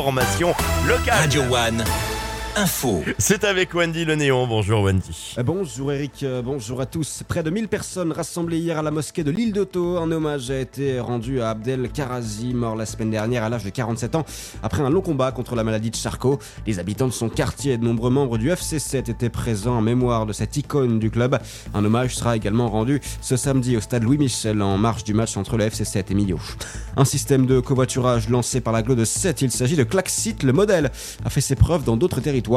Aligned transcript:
l'information 0.00 0.54
locale. 0.86 1.20
Radio 1.20 1.42
One, 1.42 1.84
info. 2.60 3.02
C'est 3.16 3.44
avec 3.44 3.72
Wendy 3.74 4.04
Le 4.04 4.16
Néon. 4.16 4.46
Bonjour 4.46 4.82
Wendy. 4.82 5.34
Euh, 5.38 5.42
Bonjour 5.42 5.92
Eric, 5.92 6.22
euh, 6.24 6.42
bonjour 6.42 6.82
à 6.82 6.86
tous. 6.86 7.22
Près 7.26 7.42
de 7.42 7.48
1000 7.48 7.68
personnes 7.68 8.12
rassemblées 8.12 8.58
hier 8.58 8.78
à 8.78 8.82
la 8.82 8.90
mosquée 8.90 9.24
de 9.24 9.30
l'île 9.30 9.54
d'Oto. 9.54 9.96
Un 9.96 10.12
hommage 10.12 10.50
a 10.50 10.58
été 10.58 11.00
rendu 11.00 11.40
à 11.40 11.50
Abdel 11.50 11.88
Karazi, 11.88 12.52
mort 12.52 12.76
la 12.76 12.84
semaine 12.84 13.10
dernière 13.10 13.44
à 13.44 13.48
l'âge 13.48 13.64
de 13.64 13.70
47 13.70 14.14
ans, 14.14 14.26
après 14.62 14.82
un 14.82 14.90
long 14.90 15.00
combat 15.00 15.32
contre 15.32 15.56
la 15.56 15.64
maladie 15.64 15.90
de 15.90 15.96
Charcot. 15.96 16.38
Les 16.66 16.78
habitants 16.78 17.06
de 17.06 17.12
son 17.12 17.30
quartier 17.30 17.72
et 17.72 17.78
de 17.78 17.84
nombreux 17.84 18.10
membres 18.10 18.36
du 18.36 18.50
FC7 18.50 19.10
étaient 19.10 19.30
présents 19.30 19.78
en 19.78 19.82
mémoire 19.82 20.26
de 20.26 20.34
cette 20.34 20.54
icône 20.58 20.98
du 20.98 21.10
club. 21.10 21.38
Un 21.72 21.82
hommage 21.82 22.14
sera 22.14 22.36
également 22.36 22.68
rendu 22.68 23.00
ce 23.22 23.38
samedi 23.38 23.78
au 23.78 23.80
stade 23.80 24.04
Louis-Michel 24.04 24.60
en 24.60 24.76
marge 24.76 25.04
du 25.04 25.14
match 25.14 25.38
entre 25.38 25.56
le 25.56 25.64
FC7 25.64 26.04
et 26.10 26.14
Millau. 26.14 26.38
Un 26.98 27.06
système 27.06 27.46
de 27.46 27.58
covoiturage 27.58 28.28
lancé 28.28 28.60
par 28.60 28.74
la 28.74 28.82
Glo 28.82 28.94
de 28.94 29.06
7, 29.06 29.40
il 29.40 29.50
s'agit 29.50 29.76
de 29.76 29.84
Klaxit, 29.84 30.42
le 30.42 30.52
modèle, 30.52 30.90
a 31.24 31.30
fait 31.30 31.40
ses 31.40 31.56
preuves 31.56 31.84
dans 31.84 31.96
d'autres 31.96 32.20
territoires. 32.20 32.49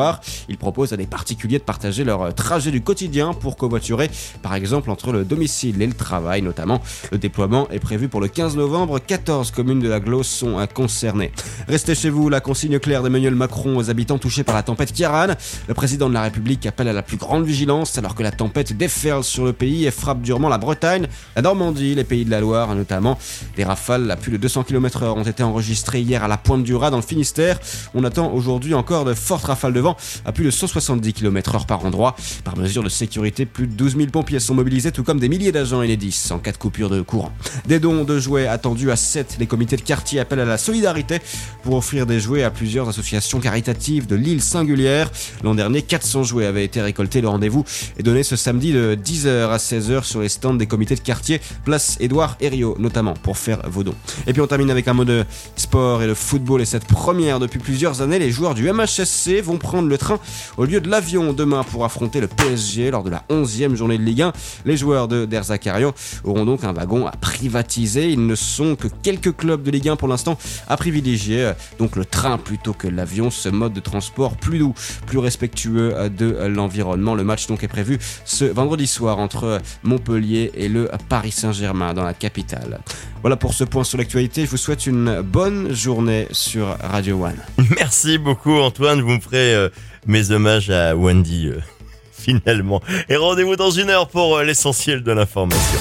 Il 0.49 0.57
propose 0.57 0.93
à 0.93 0.97
des 0.97 1.05
particuliers 1.05 1.59
de 1.59 1.63
partager 1.63 2.03
leur 2.03 2.33
trajet 2.33 2.71
du 2.71 2.81
quotidien 2.81 3.33
pour 3.33 3.57
covoiturer, 3.57 4.09
par 4.41 4.55
exemple 4.55 4.89
entre 4.89 5.11
le 5.11 5.23
domicile 5.23 5.81
et 5.81 5.87
le 5.87 5.93
travail 5.93 6.41
notamment. 6.41 6.81
Le 7.11 7.17
déploiement 7.17 7.69
est 7.69 7.79
prévu 7.79 8.07
pour 8.07 8.21
le 8.21 8.27
15 8.27 8.55
novembre. 8.55 8.99
14 8.99 9.51
communes 9.51 9.79
de 9.79 9.89
la 9.89 9.99
Glo 9.99 10.23
sont 10.23 10.59
euh, 10.59 10.65
concernées. 10.65 11.31
Restez 11.67 11.95
chez 11.95 12.09
vous, 12.09 12.29
la 12.29 12.39
consigne 12.39 12.79
claire 12.79 13.03
d'Emmanuel 13.03 13.35
Macron 13.35 13.77
aux 13.77 13.89
habitants 13.89 14.17
touchés 14.17 14.43
par 14.43 14.55
la 14.55 14.63
tempête 14.63 14.93
Kiaran. 14.93 15.33
Le 15.67 15.73
président 15.73 16.09
de 16.09 16.13
la 16.13 16.23
République 16.23 16.65
appelle 16.65 16.87
à 16.87 16.93
la 16.93 17.03
plus 17.03 17.17
grande 17.17 17.45
vigilance 17.45 17.97
alors 17.97 18.15
que 18.15 18.23
la 18.23 18.31
tempête 18.31 18.75
déferle 18.75 19.23
sur 19.23 19.45
le 19.45 19.53
pays 19.53 19.85
et 19.85 19.91
frappe 19.91 20.21
durement 20.21 20.49
la 20.49 20.57
Bretagne, 20.57 21.07
la 21.35 21.41
Normandie, 21.41 21.95
les 21.95 22.03
pays 22.03 22.25
de 22.25 22.31
la 22.31 22.39
Loire 22.39 22.73
notamment. 22.75 23.17
Des 23.55 23.63
rafales 23.63 24.09
à 24.09 24.15
plus 24.15 24.31
de 24.31 24.37
200 24.37 24.63
km/h 24.63 25.05
ont 25.17 25.23
été 25.23 25.43
enregistrées 25.43 26.01
hier 26.01 26.23
à 26.23 26.27
la 26.27 26.37
Pointe 26.37 26.63
du 26.63 26.75
Raz 26.75 26.89
dans 26.89 26.97
le 26.97 27.03
Finistère. 27.03 27.59
On 27.93 28.03
attend 28.03 28.31
aujourd'hui 28.33 28.73
encore 28.73 29.05
de 29.05 29.13
fortes 29.13 29.45
rafales 29.45 29.72
de 29.73 29.79
vent 29.79 29.97
à 30.25 30.31
plus 30.31 30.45
de 30.45 30.51
170 30.51 31.13
km/h 31.13 31.65
par 31.65 31.85
endroit. 31.85 32.15
Par 32.43 32.57
mesure 32.57 32.83
de 32.83 32.89
sécurité, 32.89 33.45
plus 33.45 33.67
de 33.67 33.73
12 33.73 33.97
000 33.97 34.07
pompiers 34.09 34.39
sont 34.39 34.53
mobilisés, 34.53 34.91
tout 34.91 35.03
comme 35.03 35.19
des 35.19 35.29
milliers 35.29 35.51
d'agents 35.51 35.83
10 35.83 36.31
en 36.31 36.39
cas 36.39 36.51
de 36.51 36.57
coupure 36.57 36.89
de 36.89 37.01
courant. 37.01 37.31
Des 37.67 37.79
dons 37.79 38.03
de 38.03 38.19
jouets 38.19 38.47
attendus 38.47 38.91
à 38.91 38.95
7. 38.95 39.37
Les 39.39 39.47
comités 39.47 39.75
de 39.75 39.81
quartier 39.81 40.19
appellent 40.19 40.39
à 40.39 40.45
la 40.45 40.57
solidarité 40.57 41.19
pour 41.63 41.75
offrir 41.75 42.05
des 42.05 42.19
jouets 42.19 42.43
à 42.43 42.51
plusieurs 42.51 42.89
associations 42.89 43.39
caritatives 43.39 44.07
de 44.07 44.15
l'île 44.15 44.41
singulière. 44.41 45.11
L'an 45.43 45.55
dernier, 45.55 45.81
400 45.81 46.23
jouets 46.23 46.45
avaient 46.45 46.65
été 46.65 46.81
récoltés. 46.81 47.21
Le 47.21 47.29
rendez-vous 47.29 47.63
est 47.97 48.03
donné 48.03 48.23
ce 48.23 48.35
samedi 48.35 48.71
de 48.71 48.97
10h 49.01 49.49
à 49.49 49.57
16h 49.57 50.03
sur 50.03 50.21
les 50.21 50.29
stands 50.29 50.53
des 50.53 50.67
comités 50.67 50.95
de 50.95 51.01
quartier, 51.01 51.41
place 51.65 51.97
Édouard 51.99 52.37
Herriot 52.39 52.75
notamment, 52.79 53.13
pour 53.13 53.37
faire 53.37 53.61
vos 53.69 53.83
dons. 53.83 53.95
Et 54.27 54.33
puis 54.33 54.41
on 54.41 54.47
termine 54.47 54.71
avec 54.71 54.87
un 54.87 54.93
mot 54.93 55.05
de 55.05 55.25
sport 55.55 56.03
et 56.03 56.07
le 56.07 56.15
football. 56.15 56.61
Et 56.61 56.65
cette 56.65 56.85
première 56.85 57.39
depuis 57.39 57.59
plusieurs 57.59 58.01
années, 58.01 58.19
les 58.19 58.31
joueurs 58.31 58.53
du 58.53 58.71
MHSC 58.71 59.41
vont 59.41 59.57
prendre 59.63 59.89
le 59.89 59.97
train 59.97 60.19
au 60.57 60.65
lieu 60.65 60.79
de 60.79 60.89
l'avion 60.89 61.33
demain 61.33 61.63
pour 61.63 61.85
affronter 61.85 62.19
le 62.19 62.27
PSG 62.27 62.91
lors 62.91 63.01
de 63.03 63.09
la 63.09 63.23
11e 63.29 63.73
journée 63.73 63.97
de 63.97 64.03
Ligue 64.03 64.21
1. 64.21 64.33
Les 64.65 64.77
joueurs 64.77 65.07
de 65.07 65.25
Der 65.25 65.43
Zakarian 65.43 65.93
auront 66.23 66.45
donc 66.45 66.63
un 66.63 66.73
wagon 66.73 67.07
à 67.07 67.11
privatiser. 67.11 68.11
Ils 68.11 68.27
ne 68.27 68.35
sont 68.35 68.75
que 68.75 68.87
quelques 69.01 69.35
clubs 69.35 69.63
de 69.63 69.71
Ligue 69.71 69.89
1 69.89 69.95
pour 69.95 70.07
l'instant 70.07 70.37
à 70.67 70.77
privilégier. 70.77 71.53
Donc 71.79 71.95
le 71.95 72.05
train 72.05 72.37
plutôt 72.37 72.73
que 72.73 72.87
l'avion, 72.87 73.31
ce 73.31 73.49
mode 73.49 73.73
de 73.73 73.79
transport 73.79 74.37
plus 74.37 74.59
doux, 74.59 74.75
plus 75.07 75.17
respectueux 75.17 75.95
de 76.09 76.45
l'environnement. 76.47 77.15
Le 77.15 77.23
match 77.23 77.47
donc 77.47 77.63
est 77.63 77.67
prévu 77.67 77.97
ce 78.25 78.45
vendredi 78.45 78.85
soir 78.85 79.17
entre 79.17 79.59
Montpellier 79.81 80.51
et 80.55 80.67
le 80.67 80.91
Paris 81.09 81.31
Saint-Germain 81.31 81.93
dans 81.93 82.03
la 82.03 82.13
capitale. 82.13 82.81
Voilà 83.23 83.37
pour 83.37 83.53
ce 83.53 83.63
point 83.63 83.85
sur 83.85 83.97
l'actualité. 83.97 84.43
Je 84.43 84.51
vous 84.51 84.57
souhaite 84.57 84.85
une 84.85 85.21
bonne 85.21 85.73
journée 85.73 86.27
sur 86.31 86.77
Radio 86.81 87.23
One. 87.23 87.37
Merci 87.77 88.17
beaucoup 88.17 88.59
Antoine. 88.59 88.99
Vous 88.99 89.11
me 89.11 89.19
ferez 89.21 89.55
euh, 89.55 89.69
mes 90.05 90.31
hommages 90.31 90.69
à 90.69 90.93
Wendy 90.93 91.47
euh, 91.47 91.61
finalement. 92.11 92.81
Et 93.07 93.15
rendez-vous 93.15 93.55
dans 93.55 93.71
une 93.71 93.89
heure 93.89 94.09
pour 94.09 94.35
euh, 94.35 94.43
l'essentiel 94.43 95.03
de 95.03 95.11
l'information. 95.13 95.79